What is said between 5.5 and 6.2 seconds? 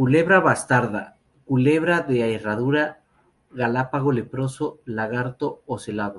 ocelado.